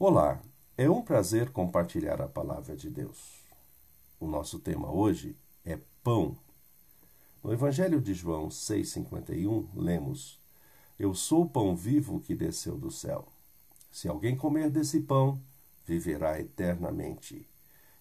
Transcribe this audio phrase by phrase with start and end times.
[0.00, 0.40] Olá,
[0.76, 3.42] é um prazer compartilhar a palavra de Deus.
[4.20, 6.38] O nosso tema hoje é pão.
[7.42, 10.38] No Evangelho de João 6,51, lemos:
[10.96, 13.26] Eu sou o pão vivo que desceu do céu.
[13.90, 15.42] Se alguém comer desse pão,
[15.84, 17.44] viverá eternamente.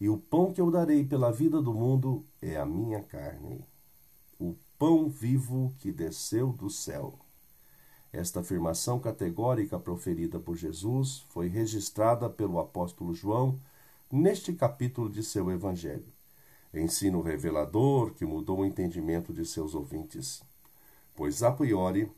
[0.00, 3.66] E o pão que eu darei pela vida do mundo é a minha carne.
[4.40, 7.18] O pão vivo que desceu do céu.
[8.12, 13.58] Esta afirmação categórica proferida por Jesus foi registrada pelo apóstolo João
[14.10, 16.04] neste capítulo de seu Evangelho.
[16.74, 20.42] Ensino revelador que mudou o entendimento de seus ouvintes.
[21.16, 22.10] Pois, a priori,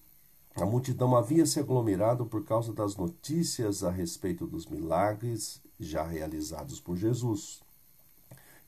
[0.57, 6.81] a multidão havia se aglomerado por causa das notícias a respeito dos milagres já realizados
[6.81, 7.61] por Jesus.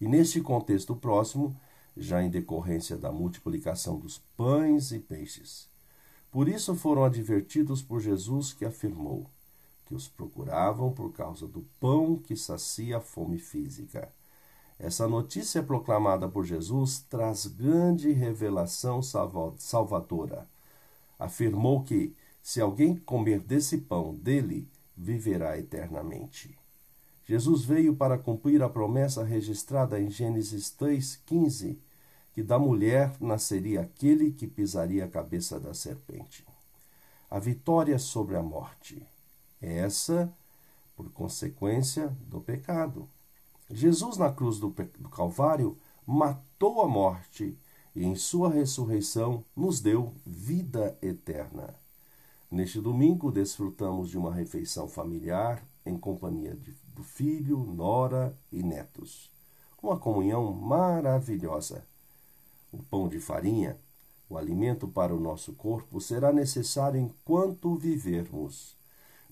[0.01, 1.57] E neste contexto próximo,
[1.97, 5.69] já em decorrência da multiplicação dos pães e peixes.
[6.37, 9.25] Por isso foram advertidos por Jesus que afirmou
[9.87, 14.13] que os procuravam por causa do pão que sacia a fome física.
[14.79, 19.01] Essa notícia proclamada por Jesus traz grande revelação
[19.57, 20.47] salvadora.
[21.19, 26.55] Afirmou que, se alguém comer desse pão dele, viverá eternamente.
[27.25, 31.79] Jesus veio para cumprir a promessa registrada em Gênesis 3,15
[32.37, 36.47] que da mulher nasceria aquele que pisaria a cabeça da serpente.
[37.31, 39.03] A vitória sobre a morte.
[39.59, 40.31] Essa,
[40.95, 43.09] por consequência do pecado.
[43.71, 47.59] Jesus, na cruz do, do Calvário, matou a morte
[47.95, 51.75] e, em sua ressurreição, nos deu vida eterna.
[52.51, 59.33] Neste domingo, desfrutamos de uma refeição familiar em companhia de, do filho, nora e netos.
[59.83, 61.83] Uma comunhão maravilhosa
[62.73, 63.77] o pão de farinha,
[64.29, 68.77] o alimento para o nosso corpo, será necessário enquanto vivermos.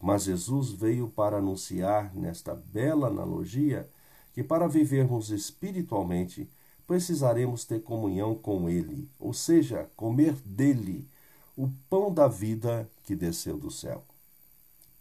[0.01, 3.89] Mas Jesus veio para anunciar, nesta bela analogia,
[4.33, 6.49] que para vivermos espiritualmente,
[6.87, 11.09] precisaremos ter comunhão com Ele, ou seja, comer dele,
[11.57, 14.05] o pão da vida que desceu do céu.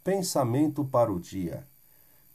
[0.03, 1.67] Pensamento para o dia.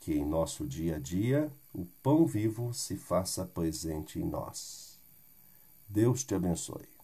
[0.00, 4.87] Que em nosso dia a dia o pão vivo se faça presente em nós.
[5.88, 6.97] Deus te abençoe.